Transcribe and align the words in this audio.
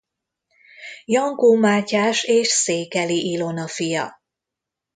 Jankó 1.05 1.55
Mátyás 1.57 2.23
és 2.23 2.47
Székeli 2.47 3.31
Ilona 3.31 3.67
fia. 3.67 4.21